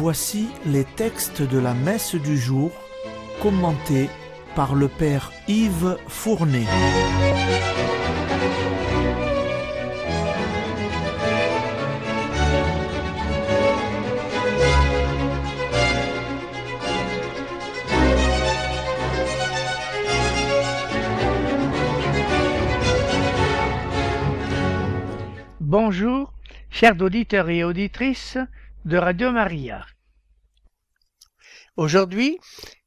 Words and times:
Voici 0.00 0.46
les 0.64 0.84
textes 0.84 1.42
de 1.42 1.58
la 1.58 1.74
messe 1.74 2.14
du 2.14 2.38
jour 2.38 2.70
commentés 3.42 4.08
par 4.54 4.76
le 4.76 4.86
Père 4.86 5.32
Yves 5.48 5.98
Fournet. 6.06 6.66
Bonjour, 25.58 26.32
chers 26.70 27.02
auditeurs 27.02 27.50
et 27.50 27.64
auditrices 27.64 28.38
de 28.84 28.96
Radio 28.96 29.32
Maria. 29.32 29.84
Aujourd'hui, 31.78 32.40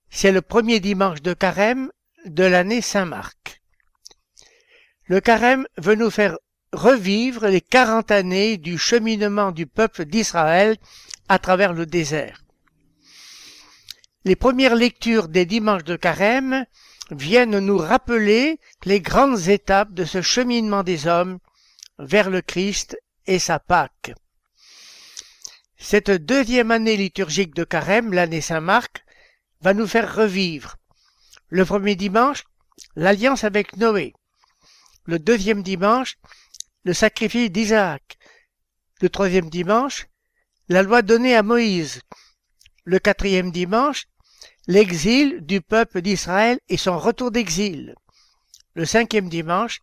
c'est 0.10 0.34
le 0.34 0.42
premier 0.42 0.82
dimanche 0.82 1.22
de 1.22 1.34
carême 1.34 1.90
de 2.26 2.44
l'année 2.44 2.82
Saint-Marc. 2.82 3.62
Le 5.06 5.22
carême 5.22 5.66
veut 5.78 5.96
nous 5.96 6.10
faire 6.10 6.38
revivre 6.74 7.48
les 7.48 7.62
quarante 7.62 8.12
années 8.12 8.58
du 8.58 8.78
cheminement 8.78 9.54
du 9.54 9.66
peuple 9.66 10.04
d'Israël 10.04 10.76
à 11.30 11.40
travers 11.40 11.72
le 11.72 11.86
désert. 11.86 12.44
Les 14.26 14.36
premières 14.36 14.76
lectures 14.76 15.30
des 15.30 15.46
dimanches 15.46 15.86
de 15.86 15.96
carême 15.96 16.66
viennent 17.12 17.60
nous 17.60 17.78
rappeler 17.78 18.60
les 18.84 19.00
grandes 19.00 19.48
étapes 19.48 19.94
de 19.94 20.04
ce 20.04 20.22
cheminement 20.22 20.84
des 20.84 21.08
hommes 21.08 21.40
vers 21.98 22.30
le 22.30 22.42
Christ 22.42 22.98
et 23.26 23.40
sa 23.40 23.58
Pâque. 23.58 24.12
Cette 25.84 26.12
deuxième 26.12 26.70
année 26.70 26.96
liturgique 26.96 27.56
de 27.56 27.64
Carême, 27.64 28.14
l'année 28.14 28.40
Saint-Marc, 28.40 29.04
va 29.62 29.74
nous 29.74 29.88
faire 29.88 30.16
revivre. 30.16 30.76
Le 31.50 31.66
premier 31.66 31.96
dimanche, 31.96 32.44
l'alliance 32.96 33.44
avec 33.44 33.76
Noé. 33.78 34.14
Le 35.06 35.18
deuxième 35.18 35.64
dimanche, 35.64 36.18
le 36.84 36.94
sacrifice 36.94 37.50
d'Isaac. 37.52 38.20
Le 39.02 39.10
troisième 39.10 39.50
dimanche, 39.50 40.06
la 40.70 40.84
loi 40.84 41.02
donnée 41.02 41.36
à 41.36 41.42
Moïse. 41.42 42.02
Le 42.86 43.00
quatrième 43.00 43.52
dimanche, 43.52 44.06
l'exil 44.68 45.42
du 45.42 45.62
peuple 45.62 46.04
d'Israël 46.04 46.60
et 46.70 46.78
son 46.78 47.00
retour 47.00 47.32
d'exil. 47.32 47.96
Le 48.76 48.86
cinquième 48.86 49.30
dimanche, 49.30 49.82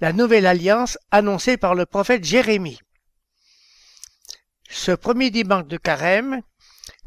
la 0.00 0.12
nouvelle 0.12 0.46
alliance 0.46 0.98
annoncée 1.12 1.56
par 1.56 1.76
le 1.76 1.86
prophète 1.86 2.24
Jérémie. 2.24 2.80
Ce 4.72 4.92
premier 4.92 5.30
dimanche 5.30 5.66
de 5.66 5.76
carême, 5.76 6.42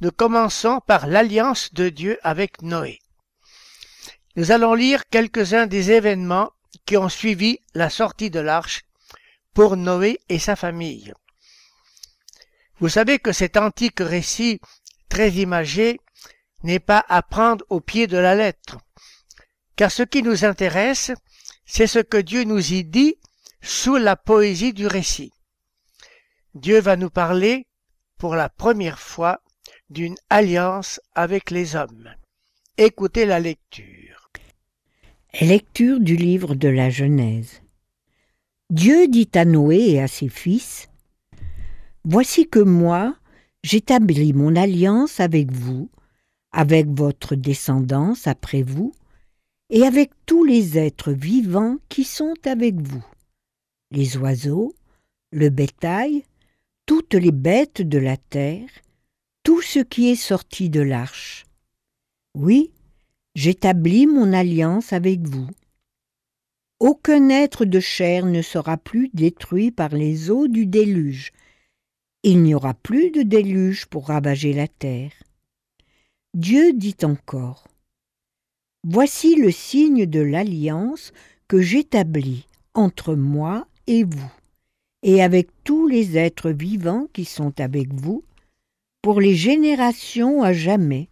nous 0.02 0.12
commençons 0.12 0.82
par 0.86 1.08
l'alliance 1.08 1.74
de 1.74 1.88
Dieu 1.88 2.20
avec 2.22 2.62
Noé. 2.62 3.00
Nous 4.36 4.52
allons 4.52 4.74
lire 4.74 5.08
quelques-uns 5.10 5.66
des 5.66 5.92
événements 5.92 6.52
qui 6.86 6.98
ont 6.98 7.08
suivi 7.08 7.60
la 7.74 7.90
sortie 7.90 8.30
de 8.30 8.42
l'arche 8.42 8.84
pour 9.54 9.78
Noé 9.78 10.20
et 10.28 10.40
sa 10.40 10.58
famille. 10.58 11.14
Vous 12.80 12.90
savez 12.90 13.18
que 13.18 13.32
cet 13.32 13.56
antique 13.56 14.02
récit 14.02 14.60
très 15.08 15.32
imagé 15.32 16.02
n'est 16.64 16.82
pas 16.82 17.06
à 17.08 17.22
prendre 17.22 17.64
au 17.70 17.80
pied 17.80 18.08
de 18.08 18.18
la 18.18 18.36
lettre, 18.36 18.78
car 19.78 19.90
ce 19.90 20.04
qui 20.04 20.22
nous 20.22 20.44
intéresse, 20.44 21.12
c'est 21.66 21.88
ce 21.88 22.00
que 22.00 22.18
Dieu 22.18 22.44
nous 22.44 22.74
y 22.74 22.84
dit 22.84 23.16
sous 23.62 23.96
la 23.96 24.18
poésie 24.18 24.74
du 24.74 24.86
récit. 24.86 25.32
Dieu 26.56 26.80
va 26.80 26.98
nous 26.98 27.10
parler 27.10 27.66
pour 28.20 28.36
la 28.36 28.48
première 28.48 29.00
fois 29.00 29.42
d'une 29.90 30.16
alliance 30.30 31.02
avec 31.16 31.50
les 31.50 31.76
hommes. 31.76 32.10
Écoutez 32.78 33.26
la 33.26 33.40
lecture. 33.40 34.30
Lecture 35.42 36.00
du 36.00 36.16
livre 36.16 36.54
de 36.54 36.68
la 36.68 36.92
Genèse. 36.92 37.64
Dieu 38.70 39.08
dit 39.08 39.30
à 39.34 39.46
Noé 39.46 39.80
et 39.90 40.02
à 40.02 40.08
ses 40.08 40.30
fils, 40.30 40.90
Voici 42.06 42.48
que 42.48 42.60
moi, 42.60 43.16
j'établis 43.64 44.34
mon 44.34 44.56
alliance 44.56 45.20
avec 45.20 45.52
vous, 45.52 45.90
avec 46.52 46.88
votre 46.88 47.34
descendance 47.34 48.28
après 48.28 48.62
vous, 48.62 48.94
et 49.72 49.84
avec 49.84 50.12
tous 50.28 50.44
les 50.44 50.78
êtres 50.78 51.14
vivants 51.14 51.78
qui 51.90 52.04
sont 52.04 52.36
avec 52.46 52.80
vous, 52.80 53.04
les 53.90 54.18
oiseaux, 54.18 54.76
le 55.32 55.50
bétail, 55.50 56.24
toutes 56.86 57.14
les 57.14 57.32
bêtes 57.32 57.82
de 57.82 57.98
la 57.98 58.18
terre, 58.18 58.70
tout 59.44 59.62
ce 59.62 59.80
qui 59.80 60.10
est 60.10 60.16
sorti 60.16 60.70
de 60.70 60.82
l'arche. 60.82 61.46
Oui, 62.34 62.72
j'établis 63.36 64.08
mon 64.08 64.34
alliance 64.34 64.94
avec 64.94 65.22
vous. 65.22 65.48
Aucun 66.80 67.30
être 67.30 67.66
de 67.66 67.80
chair 67.80 68.26
ne 68.26 68.42
sera 68.42 68.78
plus 68.78 69.10
détruit 69.14 69.72
par 69.72 69.90
les 69.90 70.30
eaux 70.30 70.48
du 70.48 70.66
déluge. 70.66 71.32
Il 72.24 72.42
n'y 72.42 72.56
aura 72.56 72.74
plus 72.74 73.12
de 73.12 73.22
déluge 73.22 73.86
pour 73.86 74.08
ravager 74.08 74.54
la 74.54 74.68
terre. 74.68 75.14
Dieu 76.34 76.74
dit 76.74 76.98
encore 77.04 77.68
Voici 78.86 79.36
le 79.36 79.52
signe 79.52 80.06
de 80.06 80.20
l'alliance 80.20 81.14
que 81.48 81.62
j'établis 81.62 82.48
entre 82.74 83.16
moi 83.16 83.68
et 83.88 84.04
vous, 84.04 84.32
et 85.04 85.22
avec 85.22 85.50
tous 85.64 85.88
les 85.88 86.18
êtres 86.18 86.50
vivants 86.50 87.08
qui 87.14 87.26
sont 87.26 87.60
avec 87.60 87.94
vous, 87.94 88.24
pour 89.02 89.20
les 89.20 89.36
générations 89.36 90.42
à 90.42 90.54
jamais. 90.54 91.10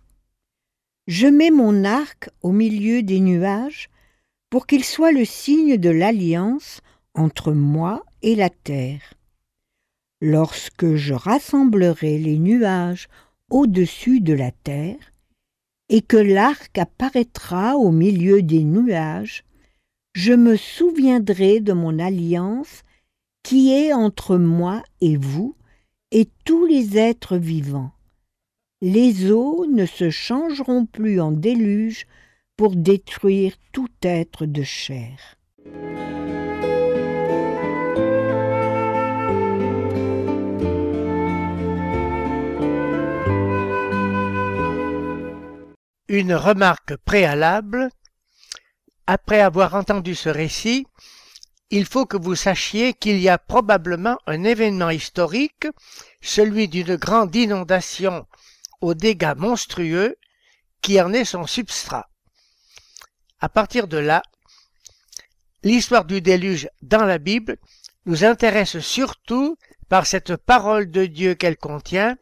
Je 1.07 1.27
mets 1.27 1.51
mon 1.51 1.83
arc 1.83 2.29
au 2.41 2.51
milieu 2.51 3.03
des 3.03 3.19
nuages 3.19 3.89
pour 4.49 4.65
qu'il 4.65 4.85
soit 4.85 5.11
le 5.11 5.25
signe 5.25 5.77
de 5.77 5.89
l'alliance 5.89 6.81
entre 7.13 7.51
moi 7.51 8.05
et 8.21 8.35
la 8.35 8.49
terre. 8.49 9.13
Lorsque 10.21 10.95
je 10.95 11.13
rassemblerai 11.13 12.17
les 12.17 12.37
nuages 12.37 13.09
au-dessus 13.49 14.21
de 14.21 14.33
la 14.33 14.51
terre, 14.51 15.11
et 15.89 16.01
que 16.01 16.15
l'arc 16.15 16.77
apparaîtra 16.77 17.75
au 17.75 17.91
milieu 17.91 18.41
des 18.41 18.63
nuages, 18.63 19.43
je 20.13 20.31
me 20.31 20.55
souviendrai 20.55 21.59
de 21.59 21.73
mon 21.73 21.99
alliance 21.99 22.83
qui 23.43 23.73
est 23.73 23.93
entre 23.93 24.37
moi 24.37 24.83
et 25.01 25.17
vous 25.17 25.55
et 26.11 26.27
tous 26.45 26.65
les 26.65 26.97
êtres 26.97 27.37
vivants. 27.37 27.91
Les 28.81 29.31
eaux 29.31 29.65
ne 29.67 29.85
se 29.85 30.09
changeront 30.09 30.85
plus 30.85 31.21
en 31.21 31.31
déluge 31.31 32.07
pour 32.57 32.75
détruire 32.75 33.53
tout 33.71 33.89
être 34.03 34.45
de 34.45 34.63
chair. 34.63 35.37
Une 46.07 46.33
remarque 46.33 46.97
préalable. 47.05 47.89
Après 49.07 49.39
avoir 49.39 49.75
entendu 49.75 50.13
ce 50.13 50.29
récit, 50.29 50.85
il 51.71 51.85
faut 51.85 52.05
que 52.05 52.17
vous 52.17 52.35
sachiez 52.35 52.93
qu'il 52.93 53.17
y 53.19 53.29
a 53.29 53.37
probablement 53.37 54.17
un 54.27 54.43
événement 54.43 54.89
historique, 54.89 55.67
celui 56.21 56.67
d'une 56.67 56.97
grande 56.97 57.33
inondation 57.33 58.27
aux 58.81 58.93
dégâts 58.93 59.35
monstrueux, 59.37 60.17
qui 60.81 60.99
en 61.01 61.13
est 61.13 61.25
son 61.25 61.47
substrat. 61.47 62.09
À 63.39 63.47
partir 63.47 63.87
de 63.87 63.97
là, 63.97 64.21
l'histoire 65.63 66.03
du 66.03 66.21
déluge 66.21 66.69
dans 66.81 67.05
la 67.05 67.19
Bible 67.19 67.57
nous 68.05 68.25
intéresse 68.25 68.79
surtout 68.79 69.57
par 69.87 70.05
cette 70.05 70.35
parole 70.35 70.91
de 70.91 71.05
Dieu 71.05 71.35
qu'elle 71.35 71.57
contient, 71.57 72.17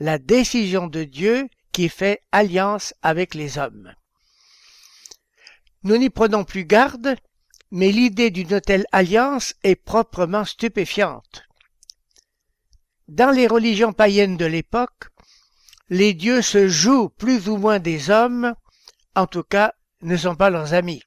la 0.00 0.18
décision 0.18 0.88
de 0.88 1.04
Dieu 1.04 1.48
qui 1.70 1.88
fait 1.88 2.22
alliance 2.32 2.94
avec 3.02 3.34
les 3.34 3.58
hommes. 3.58 3.94
Nous 5.84 5.96
n'y 5.96 6.10
prenons 6.10 6.44
plus 6.44 6.64
garde, 6.64 7.16
mais 7.72 7.90
l'idée 7.90 8.30
d'une 8.30 8.60
telle 8.60 8.84
alliance 8.92 9.54
est 9.64 9.76
proprement 9.76 10.44
stupéfiante. 10.44 11.44
Dans 13.08 13.30
les 13.30 13.46
religions 13.46 13.94
païennes 13.94 14.36
de 14.36 14.44
l'époque, 14.44 15.08
les 15.88 16.12
dieux 16.12 16.42
se 16.42 16.68
jouent 16.68 17.08
plus 17.08 17.48
ou 17.48 17.56
moins 17.56 17.78
des 17.78 18.10
hommes, 18.10 18.54
en 19.16 19.26
tout 19.26 19.42
cas 19.42 19.72
ne 20.02 20.18
sont 20.18 20.36
pas 20.36 20.50
leurs 20.50 20.74
amis. 20.74 21.02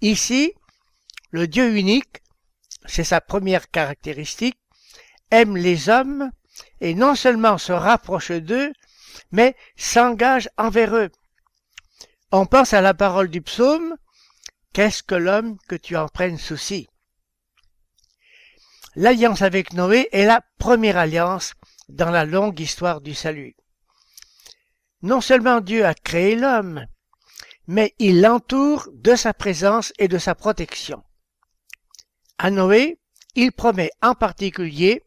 Ici, 0.00 0.52
le 1.30 1.46
Dieu 1.46 1.76
unique, 1.76 2.22
c'est 2.84 3.04
sa 3.04 3.20
première 3.20 3.70
caractéristique, 3.70 4.58
aime 5.30 5.56
les 5.56 5.88
hommes 5.88 6.32
et 6.80 6.94
non 6.94 7.14
seulement 7.14 7.56
se 7.56 7.72
rapproche 7.72 8.32
d'eux, 8.32 8.72
mais 9.30 9.54
s'engage 9.76 10.48
envers 10.58 10.96
eux. 10.96 11.10
On 12.32 12.46
pense 12.46 12.72
à 12.72 12.80
la 12.80 12.94
parole 12.94 13.28
du 13.28 13.42
psaume, 13.42 13.96
Qu'est-ce 14.72 15.02
que 15.02 15.14
l'homme 15.14 15.58
que 15.68 15.76
tu 15.76 15.96
en 15.96 16.08
prennes 16.08 16.38
souci? 16.38 16.88
L'alliance 18.96 19.42
avec 19.42 19.74
Noé 19.74 20.08
est 20.12 20.24
la 20.24 20.42
première 20.58 20.96
alliance 20.96 21.52
dans 21.90 22.10
la 22.10 22.24
longue 22.24 22.58
histoire 22.58 23.02
du 23.02 23.14
salut. 23.14 23.54
Non 25.02 25.20
seulement 25.20 25.60
Dieu 25.60 25.84
a 25.84 25.92
créé 25.92 26.36
l'homme, 26.36 26.86
mais 27.66 27.94
il 27.98 28.22
l'entoure 28.22 28.88
de 28.94 29.14
sa 29.14 29.34
présence 29.34 29.92
et 29.98 30.08
de 30.08 30.18
sa 30.18 30.34
protection. 30.34 31.02
À 32.38 32.50
Noé, 32.50 32.98
il 33.34 33.52
promet 33.52 33.90
en 34.00 34.14
particulier 34.14 35.04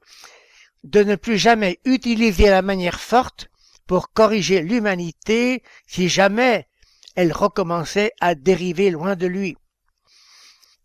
de 0.83 1.03
ne 1.03 1.15
plus 1.15 1.39
jamais 1.39 1.79
utiliser 1.85 2.49
la 2.49 2.61
manière 2.61 2.99
forte 2.99 3.49
pour 3.87 4.13
corriger 4.13 4.61
l'humanité 4.61 5.63
si 5.87 6.07
jamais 6.07 6.67
elle 7.15 7.31
recommençait 7.31 8.11
à 8.19 8.35
dériver 8.35 8.91
loin 8.91 9.15
de 9.15 9.27
lui. 9.27 9.57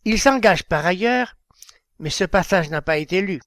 Il 0.05 0.19
s'engage 0.19 0.62
par 0.65 0.87
ailleurs, 0.87 1.37
mais 1.99 2.11
ce 2.11 2.25
passage 2.25 2.71
n'a 2.71 2.82
pas 2.82 2.97
été 2.97 3.21
lu, 3.21 3.41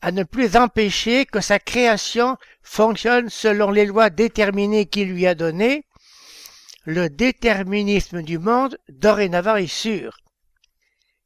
à 0.00 0.12
ne 0.12 0.22
plus 0.22 0.56
empêcher 0.56 1.26
que 1.26 1.40
sa 1.40 1.58
création 1.58 2.36
fonctionne 2.62 3.28
selon 3.28 3.70
les 3.70 3.86
lois 3.86 4.10
déterminées 4.10 4.86
qu'il 4.86 5.10
lui 5.10 5.26
a 5.26 5.34
données. 5.34 5.84
Le 6.84 7.10
déterminisme 7.10 8.22
du 8.22 8.38
monde 8.38 8.78
dorénavant 8.88 9.56
est 9.56 9.66
sûr. 9.66 10.16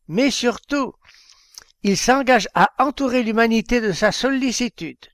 Mais 0.09 0.31
surtout, 0.31 0.95
il 1.83 1.97
s'engage 1.97 2.49
à 2.55 2.71
entourer 2.79 3.23
l'humanité 3.23 3.81
de 3.81 3.93
sa 3.93 4.13
sollicitude. 4.13 5.09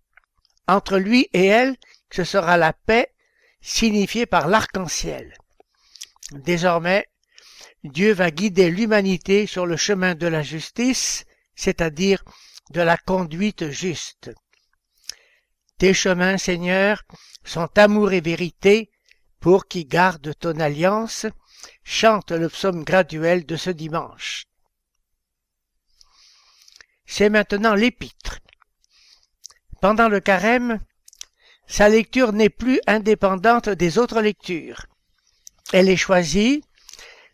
Entre 0.67 0.99
lui 0.99 1.29
et 1.33 1.47
elle, 1.47 1.77
ce 2.11 2.25
sera 2.25 2.57
la 2.57 2.73
paix 2.73 3.13
signifiée 3.61 4.27
par 4.27 4.49
l'arc-en-ciel. 4.49 5.35
Désormais, 6.33 7.07
Dieu 7.85 8.13
va 8.13 8.31
guider 8.31 8.71
l'humanité 8.71 9.47
sur 9.47 9.65
le 9.67 9.77
chemin 9.77 10.15
de 10.15 10.27
la 10.27 10.43
justice, 10.43 11.25
c'est-à-dire 11.55 12.23
de 12.71 12.81
la 12.81 12.97
conduite 12.97 13.71
juste. 13.71 14.31
Tes 15.79 15.95
chemins, 15.95 16.37
Seigneur, 16.37 17.03
sont 17.45 17.71
amour 17.79 18.13
et 18.13 18.21
vérité, 18.21 18.91
pour 19.41 19.69
qui 19.69 19.85
garde 19.85 20.35
ton 20.39 20.59
alliance, 20.59 21.27
chante 21.85 22.33
le 22.33 22.49
psaume 22.49 22.85
graduel 22.85 23.47
de 23.47 23.57
ce 23.57 23.71
dimanche. 23.71 24.47
C'est 27.07 27.31
maintenant 27.31 27.75
l'épître. 27.75 28.41
Pendant 29.81 30.09
le 30.09 30.21
carême, 30.21 30.81
sa 31.67 31.89
lecture 31.89 32.33
n'est 32.33 32.51
plus 32.51 32.81
indépendante 32.87 33.69
des 33.69 33.97
autres 33.99 34.21
lectures. 34.21 34.87
Elle 35.73 35.89
est 35.89 35.97
choisie 35.97 36.63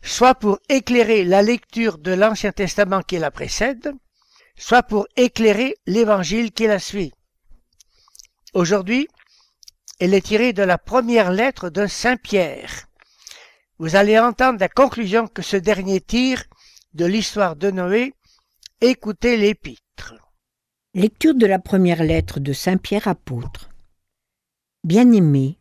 soit 0.01 0.35
pour 0.35 0.59
éclairer 0.69 1.23
la 1.23 1.41
lecture 1.41 1.97
de 1.97 2.11
l'Ancien 2.11 2.51
Testament 2.51 3.01
qui 3.01 3.17
la 3.17 3.31
précède, 3.31 3.91
soit 4.55 4.83
pour 4.83 5.07
éclairer 5.17 5.75
l'Évangile 5.87 6.51
qui 6.51 6.67
la 6.67 6.79
suit. 6.79 7.11
Aujourd'hui, 8.53 9.07
elle 9.99 10.13
est 10.13 10.25
tirée 10.25 10.53
de 10.53 10.63
la 10.63 10.77
première 10.77 11.31
lettre 11.31 11.69
de 11.69 11.87
Saint 11.87 12.17
Pierre. 12.17 12.87
Vous 13.79 13.95
allez 13.95 14.19
entendre 14.19 14.59
la 14.59 14.69
conclusion 14.69 15.27
que 15.27 15.41
ce 15.41 15.57
dernier 15.57 16.01
tire 16.01 16.43
de 16.93 17.05
l'histoire 17.05 17.55
de 17.55 17.71
Noé. 17.71 18.13
Écoutez 18.81 19.37
l'épître. 19.37 20.13
Lecture 20.93 21.35
de 21.35 21.45
la 21.45 21.59
première 21.59 22.03
lettre 22.03 22.39
de 22.39 22.53
Saint 22.53 22.77
Pierre 22.77 23.07
apôtre. 23.07 23.69
Bien-aimé, 24.83 25.57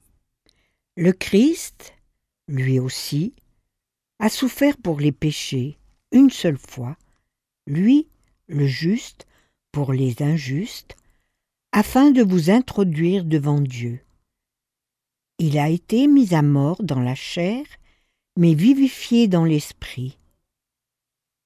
le 0.97 1.13
Christ, 1.13 1.94
lui 2.49 2.79
aussi, 2.79 3.35
a 4.19 4.29
souffert 4.29 4.77
pour 4.77 5.01
les 5.01 5.13
péchés 5.13 5.79
une 6.13 6.31
seule 6.31 6.59
fois, 6.59 6.97
lui, 7.67 8.09
le 8.47 8.67
juste, 8.67 9.27
pour 9.73 9.93
les 9.93 10.23
injustes, 10.23 10.97
afin 11.73 12.11
de 12.11 12.23
vous 12.23 12.51
introduire 12.51 13.25
devant 13.25 13.61
Dieu. 13.61 14.01
Il 15.39 15.59
a 15.59 15.69
été 15.69 16.07
mis 16.07 16.35
à 16.35 16.43
mort 16.43 16.83
dans 16.83 17.01
la 17.01 17.17
chair, 17.17 17.65
mais 18.37 18.55
vivifié 18.55 19.27
dans 19.27 19.45
l'esprit. 19.45 20.19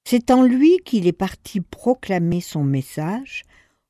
C'est 0.04 0.30
en 0.30 0.42
lui 0.42 0.78
qu'il 0.84 1.06
est 1.06 1.12
parti 1.12 1.60
proclamer 1.60 2.40
son 2.40 2.64
message 2.64 3.44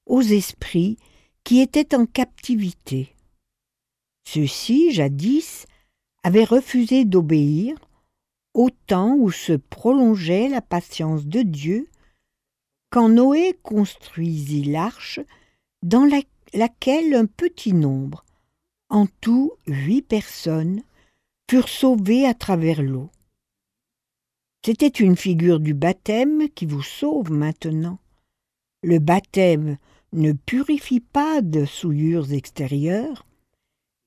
aux 0.07 0.23
esprits 0.23 0.97
qui 1.45 1.61
étaient 1.61 1.95
en 1.95 2.07
captivité. 2.07 3.15
Ceux-ci, 4.25 4.93
jadis, 4.93 5.67
avaient 6.29 6.45
refusé 6.45 7.07
d'obéir 7.07 7.75
au 8.53 8.69
temps 8.69 9.15
où 9.17 9.31
se 9.31 9.55
prolongeait 9.55 10.51
la 10.51 10.61
patience 10.61 11.25
de 11.25 11.41
Dieu, 11.41 11.89
quand 12.91 13.09
Noé 13.09 13.59
construisit 13.63 14.65
l'arche 14.65 15.21
dans 15.83 16.07
laquelle 16.53 17.15
un 17.15 17.25
petit 17.25 17.73
nombre, 17.73 18.27
en 18.91 19.07
tout 19.23 19.53
huit 19.67 20.03
personnes, 20.03 20.83
furent 21.51 21.71
sauvées 21.71 22.27
à 22.27 22.35
travers 22.35 22.83
l'eau. 22.83 23.09
C'était 24.63 24.87
une 24.87 25.17
figure 25.17 25.61
du 25.61 25.73
baptême 25.73 26.51
qui 26.51 26.67
vous 26.67 26.83
sauve 26.83 27.33
maintenant. 27.33 28.01
Le 28.83 28.99
baptême 28.99 29.79
ne 30.13 30.33
purifie 30.33 31.01
pas 31.01 31.41
de 31.41 31.65
souillures 31.65 32.35
extérieures, 32.35 33.25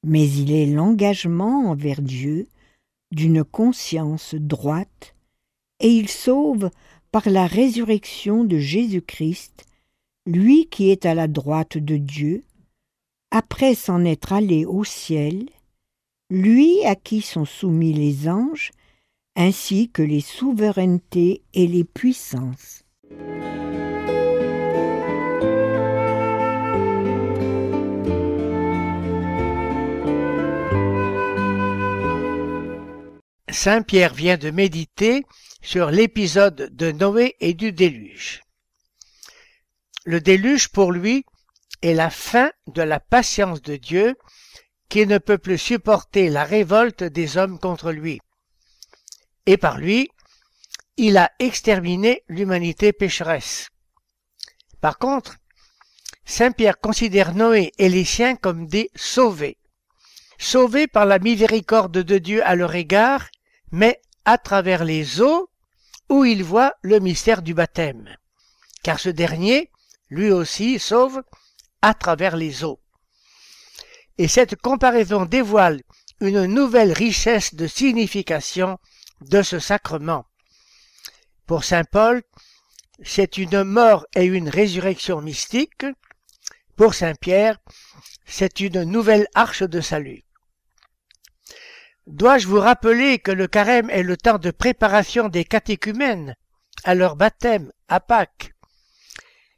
mais 0.04 0.30
il 0.30 0.52
est 0.52 0.66
l'engagement 0.66 1.70
envers 1.70 2.02
Dieu 2.02 2.48
d'une 3.12 3.44
conscience 3.44 4.36
droite, 4.36 5.16
et 5.80 5.90
il 5.90 6.10
sauve 6.10 6.70
par 7.12 7.30
la 7.30 7.46
résurrection 7.46 8.44
de 8.44 8.58
Jésus-Christ, 8.58 9.66
lui 10.26 10.68
qui 10.68 10.90
est 10.90 11.06
à 11.06 11.14
la 11.14 11.28
droite 11.28 11.78
de 11.78 11.98
Dieu, 11.98 12.44
après 13.32 13.76
s'en 13.76 14.06
être 14.06 14.34
allé 14.34 14.66
au 14.66 14.84
ciel, 14.84 15.50
lui 16.30 16.84
à 16.86 16.96
qui 16.96 17.22
sont 17.22 17.46
soumis 17.46 17.94
les 17.94 18.30
anges, 18.30 18.72
ainsi 19.36 19.90
que 19.90 20.02
les 20.02 20.22
souverainetés 20.22 21.42
et 21.54 21.68
les 21.68 21.84
puissances. 21.84 22.84
Saint 33.52 33.82
Pierre 33.82 34.14
vient 34.14 34.38
de 34.38 34.50
méditer 34.50 35.26
sur 35.62 35.92
l'épisode 35.92 36.70
de 36.72 36.92
Noé 36.92 37.36
et 37.42 37.54
du 37.54 37.74
déluge. 37.74 38.42
Le 40.06 40.22
déluge, 40.22 40.70
pour 40.70 40.94
lui, 40.94 41.26
est 41.82 41.94
la 41.94 42.10
fin 42.10 42.52
de 42.68 42.82
la 42.82 43.02
patience 43.02 43.62
de 43.62 43.76
Dieu 43.76 44.16
qui 44.88 45.06
ne 45.06 45.18
peut 45.18 45.38
plus 45.38 45.58
supporter 45.58 46.30
la 46.30 46.46
révolte 46.46 47.04
des 47.04 47.38
hommes 47.38 47.60
contre 47.60 47.92
lui. 47.92 48.20
Et 49.46 49.58
par 49.58 49.78
lui, 49.78 50.10
il 50.96 51.18
a 51.18 51.32
exterminé 51.40 52.24
l'humanité 52.30 52.94
pécheresse. 52.94 53.70
Par 54.80 54.98
contre, 54.98 55.38
Saint 56.26 56.52
Pierre 56.52 56.80
considère 56.80 57.36
Noé 57.36 57.74
et 57.78 57.90
les 57.90 58.06
siens 58.06 58.36
comme 58.36 58.68
des 58.68 58.90
sauvés, 58.96 59.58
sauvés 60.38 60.88
par 60.88 61.06
la 61.06 61.20
miséricorde 61.20 61.98
de 61.98 62.18
Dieu 62.18 62.46
à 62.46 62.56
leur 62.56 62.76
égard, 62.76 63.28
mais 63.72 64.02
à 64.26 64.38
travers 64.38 64.84
les 64.84 65.22
eaux 65.22 65.50
où 66.10 66.26
il 66.26 66.44
voit 66.44 66.76
le 66.82 67.00
mystère 67.00 67.42
du 67.42 67.54
baptême, 67.54 68.16
car 68.84 69.00
ce 69.00 69.10
dernier, 69.10 69.72
lui 70.10 70.32
aussi, 70.32 70.78
sauve 70.78 71.24
à 71.82 71.94
travers 71.94 72.36
les 72.36 72.64
eaux. 72.64 72.82
Et 74.18 74.28
cette 74.28 74.56
comparaison 74.56 75.26
dévoile 75.26 75.82
une 76.20 76.46
nouvelle 76.46 76.92
richesse 76.92 77.56
de 77.56 77.66
signification 77.66 78.78
de 79.22 79.42
ce 79.42 79.60
sacrement. 79.60 80.26
Pour 81.48 81.64
Saint 81.64 81.86
Paul, 81.86 82.22
c'est 83.04 83.38
une 83.38 83.64
mort 83.64 84.06
et 84.16 84.26
une 84.26 84.50
résurrection 84.50 85.22
mystique. 85.22 85.86
Pour 86.76 86.94
Saint 86.94 87.16
Pierre, 87.16 87.58
c'est 88.26 88.60
une 88.60 88.84
nouvelle 88.84 89.28
arche 89.34 89.64
de 89.64 89.82
salut. 89.82 90.24
Dois-je 92.12 92.46
vous 92.46 92.60
rappeler 92.60 93.20
que 93.20 93.32
le 93.32 93.48
carême 93.48 93.90
est 93.90 94.04
le 94.04 94.18
temps 94.18 94.38
de 94.38 94.52
préparation 94.52 95.30
des 95.30 95.46
catéchumènes 95.46 96.36
à 96.84 96.94
leur 96.94 97.16
baptême 97.16 97.72
à 97.88 98.02
Pâques? 98.02 98.54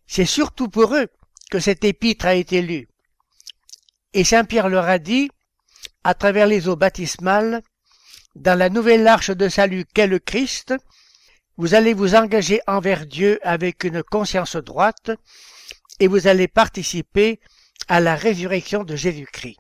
C'est 0.05 0.27
surtout 0.27 0.69
pour 0.69 0.93
eux 0.93 1.07
que 1.49 1.59
cet 1.59 1.83
épître 1.83 2.27
a 2.27 2.35
été 2.35 2.61
lu. 2.61 2.87
Et 4.13 4.23
Saint 4.23 4.43
Pierre 4.43 4.69
leur 4.69 4.85
a 4.85 4.99
dit, 4.99 5.31
à 6.03 6.13
travers 6.13 6.45
les 6.45 6.67
eaux 6.67 6.75
baptismales, 6.75 7.63
dans 8.35 8.57
la 8.57 8.69
nouvelle 8.69 9.07
arche 9.07 9.31
de 9.31 9.49
salut 9.49 9.85
qu'est 9.91 10.05
le 10.05 10.19
Christ, 10.19 10.75
vous 11.57 11.73
allez 11.73 11.95
vous 11.95 12.13
engager 12.13 12.61
envers 12.67 13.07
Dieu 13.07 13.39
avec 13.41 13.83
une 13.83 14.03
conscience 14.03 14.57
droite 14.57 15.09
et 15.99 16.07
vous 16.07 16.27
allez 16.27 16.47
participer 16.47 17.39
à 17.87 17.99
la 17.99 18.15
résurrection 18.15 18.83
de 18.83 18.95
Jésus-Christ. 18.95 19.57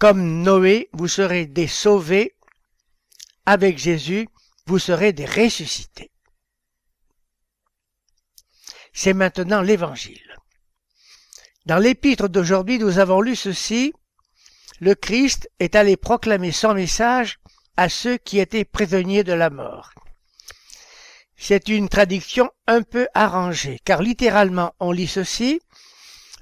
Comme 0.00 0.40
Noé, 0.40 0.88
vous 0.94 1.08
serez 1.08 1.44
des 1.44 1.66
sauvés. 1.66 2.34
Avec 3.44 3.76
Jésus, 3.76 4.28
vous 4.64 4.78
serez 4.78 5.12
des 5.12 5.26
ressuscités. 5.26 6.10
C'est 8.94 9.12
maintenant 9.12 9.60
l'Évangile. 9.60 10.36
Dans 11.66 11.76
l'épître 11.76 12.30
d'aujourd'hui, 12.30 12.78
nous 12.78 12.98
avons 12.98 13.20
lu 13.20 13.36
ceci. 13.36 13.92
Le 14.80 14.94
Christ 14.94 15.50
est 15.58 15.74
allé 15.74 15.98
proclamer 15.98 16.50
son 16.50 16.72
message 16.72 17.38
à 17.76 17.90
ceux 17.90 18.16
qui 18.16 18.38
étaient 18.38 18.64
prisonniers 18.64 19.22
de 19.22 19.34
la 19.34 19.50
mort. 19.50 19.92
C'est 21.36 21.68
une 21.68 21.90
traduction 21.90 22.50
un 22.66 22.80
peu 22.80 23.06
arrangée, 23.12 23.78
car 23.84 24.00
littéralement 24.00 24.74
on 24.80 24.92
lit 24.92 25.08
ceci. 25.08 25.60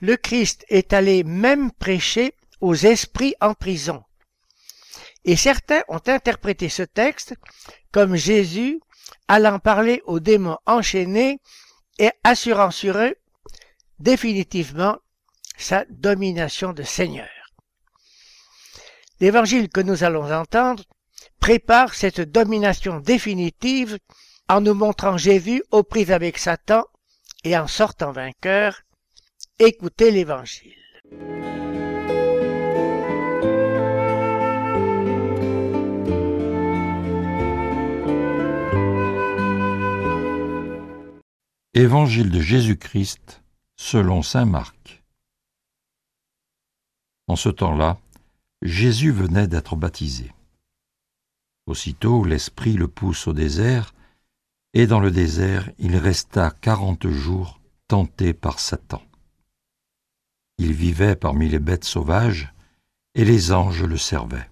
Le 0.00 0.16
Christ 0.16 0.64
est 0.68 0.92
allé 0.92 1.24
même 1.24 1.72
prêcher 1.72 2.34
aux 2.60 2.74
esprits 2.74 3.34
en 3.40 3.54
prison. 3.54 4.02
Et 5.24 5.36
certains 5.36 5.82
ont 5.88 6.00
interprété 6.06 6.68
ce 6.68 6.82
texte 6.82 7.34
comme 7.92 8.16
Jésus 8.16 8.80
allant 9.26 9.58
parler 9.58 10.02
aux 10.06 10.20
démons 10.20 10.58
enchaînés 10.66 11.40
et 11.98 12.10
assurant 12.24 12.70
sur 12.70 12.96
eux 12.98 13.14
définitivement 13.98 14.98
sa 15.56 15.84
domination 15.90 16.72
de 16.72 16.82
Seigneur. 16.82 17.28
L'évangile 19.20 19.68
que 19.68 19.80
nous 19.80 20.04
allons 20.04 20.32
entendre 20.32 20.84
prépare 21.40 21.94
cette 21.94 22.20
domination 22.20 23.00
définitive 23.00 23.98
en 24.48 24.60
nous 24.60 24.74
montrant 24.74 25.16
Jésus 25.16 25.62
aux 25.70 25.82
prises 25.82 26.12
avec 26.12 26.38
Satan 26.38 26.84
et 27.44 27.56
en 27.56 27.66
sortant 27.66 28.12
vainqueur. 28.12 28.82
Écoutez 29.58 30.10
l'évangile. 30.10 30.74
Évangile 41.78 42.32
de 42.32 42.40
Jésus-Christ 42.40 43.40
selon 43.76 44.22
Saint 44.22 44.46
Marc. 44.46 45.04
En 47.28 47.36
ce 47.36 47.50
temps-là, 47.50 48.00
Jésus 48.62 49.12
venait 49.12 49.46
d'être 49.46 49.76
baptisé. 49.76 50.34
Aussitôt 51.66 52.24
l'Esprit 52.24 52.72
le 52.72 52.88
pousse 52.88 53.28
au 53.28 53.32
désert, 53.32 53.94
et 54.74 54.88
dans 54.88 54.98
le 54.98 55.12
désert 55.12 55.70
il 55.78 55.96
resta 55.96 56.50
quarante 56.50 57.06
jours 57.06 57.60
tenté 57.86 58.34
par 58.34 58.58
Satan. 58.58 59.02
Il 60.58 60.72
vivait 60.72 61.14
parmi 61.14 61.48
les 61.48 61.60
bêtes 61.60 61.84
sauvages, 61.84 62.52
et 63.14 63.24
les 63.24 63.52
anges 63.52 63.84
le 63.84 63.98
servaient. 63.98 64.50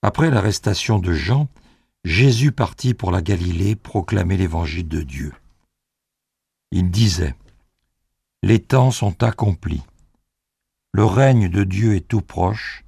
Après 0.00 0.30
l'arrestation 0.30 0.98
de 0.98 1.12
Jean, 1.12 1.50
Jésus 2.06 2.52
partit 2.52 2.94
pour 2.94 3.10
la 3.10 3.20
Galilée 3.20 3.74
proclamer 3.74 4.36
l'évangile 4.36 4.86
de 4.86 5.02
Dieu. 5.02 5.32
Il 6.70 6.92
disait, 6.92 7.34
Les 8.44 8.60
temps 8.60 8.92
sont 8.92 9.24
accomplis, 9.24 9.82
le 10.92 11.04
règne 11.04 11.48
de 11.48 11.64
Dieu 11.64 11.96
est 11.96 12.06
tout 12.06 12.20
proche, 12.20 12.84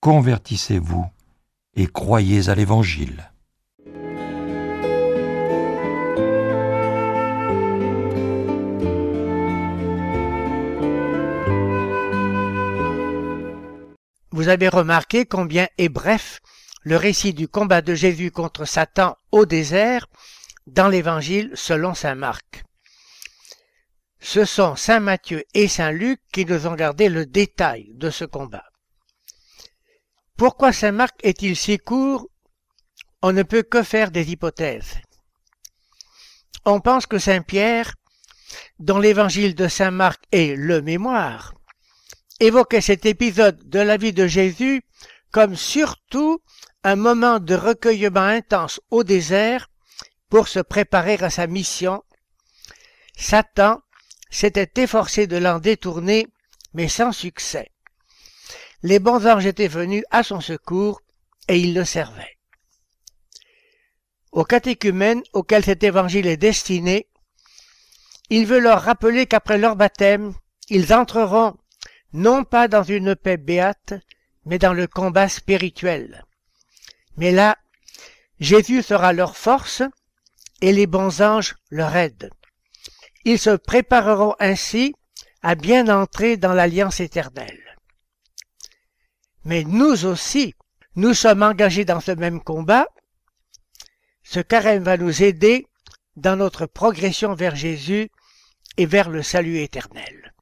convertissez-vous 0.00 1.04
et 1.74 1.86
croyez 1.86 2.48
à 2.48 2.54
l'évangile. 2.54 3.30
Vous 14.30 14.48
avez 14.48 14.68
remarqué 14.68 15.26
combien 15.26 15.68
est 15.76 15.90
bref 15.90 16.40
le 16.82 16.96
récit 16.96 17.32
du 17.32 17.48
combat 17.48 17.82
de 17.82 17.94
Jésus 17.94 18.30
contre 18.30 18.64
Satan 18.64 19.16
au 19.30 19.46
désert 19.46 20.06
dans 20.66 20.88
l'Évangile 20.88 21.50
selon 21.54 21.94
Saint 21.94 22.14
Marc. 22.14 22.64
Ce 24.20 24.44
sont 24.44 24.76
Saint 24.76 25.00
Matthieu 25.00 25.44
et 25.54 25.68
Saint 25.68 25.90
Luc 25.90 26.20
qui 26.32 26.44
nous 26.44 26.66
ont 26.66 26.74
gardé 26.74 27.08
le 27.08 27.26
détail 27.26 27.90
de 27.94 28.10
ce 28.10 28.24
combat. 28.24 28.64
Pourquoi 30.36 30.72
Saint 30.72 30.92
Marc 30.92 31.16
est-il 31.22 31.56
si 31.56 31.78
court? 31.78 32.28
On 33.20 33.32
ne 33.32 33.42
peut 33.42 33.62
que 33.62 33.82
faire 33.82 34.10
des 34.10 34.30
hypothèses. 34.30 34.98
On 36.64 36.80
pense 36.80 37.06
que 37.06 37.18
Saint 37.18 37.42
Pierre, 37.42 37.94
dont 38.78 38.98
l'évangile 38.98 39.54
de 39.54 39.68
Saint 39.68 39.90
Marc 39.90 40.22
est 40.32 40.56
le 40.56 40.82
mémoire, 40.82 41.54
évoquait 42.40 42.80
cet 42.80 43.06
épisode 43.06 43.68
de 43.68 43.78
la 43.78 43.96
vie 43.96 44.12
de 44.12 44.26
Jésus 44.26 44.82
comme 45.32 45.56
surtout 45.56 46.40
un 46.84 46.96
moment 46.96 47.38
de 47.38 47.54
recueillement 47.54 48.20
intense 48.20 48.80
au 48.90 49.04
désert 49.04 49.70
pour 50.28 50.48
se 50.48 50.58
préparer 50.58 51.14
à 51.22 51.30
sa 51.30 51.46
mission. 51.46 52.02
Satan 53.16 53.80
s'était 54.30 54.82
efforcé 54.82 55.26
de 55.26 55.36
l'en 55.36 55.58
détourner, 55.58 56.26
mais 56.74 56.88
sans 56.88 57.12
succès. 57.12 57.70
Les 58.82 58.98
bons 58.98 59.26
anges 59.26 59.46
étaient 59.46 59.68
venus 59.68 60.04
à 60.10 60.22
son 60.22 60.40
secours 60.40 61.02
et 61.48 61.58
ils 61.58 61.74
le 61.74 61.84
servaient. 61.84 62.38
Aux 64.32 64.44
catéchumènes 64.44 65.22
auxquels 65.34 65.64
cet 65.64 65.84
évangile 65.84 66.26
est 66.26 66.38
destiné, 66.38 67.06
il 68.30 68.46
veut 68.46 68.60
leur 68.60 68.80
rappeler 68.80 69.26
qu'après 69.26 69.58
leur 69.58 69.76
baptême, 69.76 70.32
ils 70.70 70.94
entreront 70.94 71.54
non 72.14 72.44
pas 72.44 72.66
dans 72.66 72.82
une 72.82 73.14
paix 73.14 73.36
béate, 73.36 73.94
mais 74.46 74.58
dans 74.58 74.72
le 74.72 74.86
combat 74.86 75.28
spirituel. 75.28 76.24
Mais 77.16 77.30
là, 77.30 77.58
Jésus 78.40 78.82
sera 78.82 79.12
leur 79.12 79.36
force 79.36 79.82
et 80.60 80.72
les 80.72 80.86
bons 80.86 81.20
anges 81.20 81.56
leur 81.70 81.94
aident. 81.96 82.30
Ils 83.24 83.38
se 83.38 83.50
prépareront 83.50 84.34
ainsi 84.40 84.94
à 85.42 85.54
bien 85.54 85.88
entrer 85.88 86.36
dans 86.36 86.52
l'alliance 86.52 87.00
éternelle. 87.00 87.76
Mais 89.44 89.64
nous 89.64 90.06
aussi, 90.06 90.54
nous 90.94 91.14
sommes 91.14 91.42
engagés 91.42 91.84
dans 91.84 92.00
ce 92.00 92.12
même 92.12 92.40
combat. 92.40 92.86
Ce 94.22 94.40
carême 94.40 94.84
va 94.84 94.96
nous 94.96 95.22
aider 95.22 95.66
dans 96.16 96.36
notre 96.36 96.66
progression 96.66 97.34
vers 97.34 97.56
Jésus 97.56 98.10
et 98.76 98.86
vers 98.86 99.10
le 99.10 99.22
salut 99.22 99.58
éternel. 99.58 100.34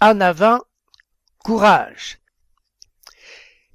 En 0.00 0.20
avant, 0.20 0.60
courage. 1.38 2.19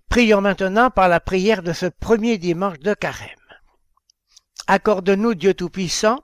Prions 0.09 0.41
maintenant 0.41 0.89
par 0.89 1.09
la 1.09 1.19
prière 1.19 1.63
de 1.63 1.73
ce 1.73 1.87
premier 1.87 2.37
dimanche 2.37 2.79
de 2.79 2.93
carême. 2.93 3.29
Accorde-nous, 4.67 5.35
Dieu 5.35 5.53
Tout-Puissant, 5.53 6.23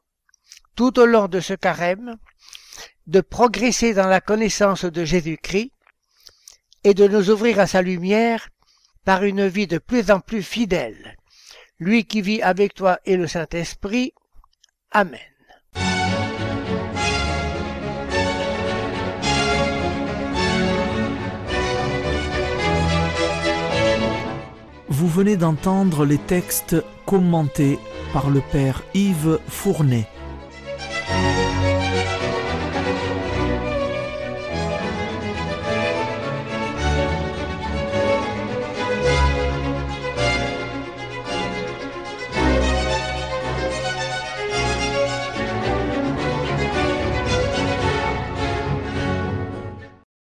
tout 0.75 0.99
au 0.99 1.05
long 1.05 1.27
de 1.27 1.39
ce 1.39 1.53
carême, 1.53 2.17
de 3.07 3.21
progresser 3.21 3.93
dans 3.93 4.07
la 4.07 4.21
connaissance 4.21 4.85
de 4.85 5.05
Jésus-Christ 5.05 5.73
et 6.83 6.93
de 6.93 7.07
nous 7.07 7.29
ouvrir 7.29 7.59
à 7.59 7.67
sa 7.67 7.81
lumière 7.81 8.49
par 9.05 9.23
une 9.23 9.47
vie 9.47 9.67
de 9.67 9.77
plus 9.77 10.11
en 10.11 10.19
plus 10.19 10.43
fidèle. 10.43 11.17
Lui 11.79 12.05
qui 12.05 12.21
vit 12.21 12.41
avec 12.41 12.73
toi 12.73 12.99
et 13.05 13.17
le 13.17 13.27
Saint-Esprit. 13.27 14.13
Amen. 14.91 15.30
Vous 24.91 25.07
venez 25.07 25.37
d'entendre 25.37 26.03
les 26.03 26.17
textes 26.17 26.75
commentés 27.05 27.79
par 28.11 28.29
le 28.29 28.41
Père 28.51 28.83
Yves 28.93 29.39
Fournet. 29.47 30.05